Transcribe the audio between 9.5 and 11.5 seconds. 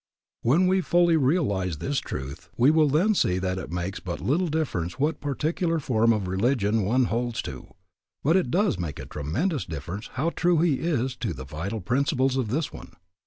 difference how true he is to the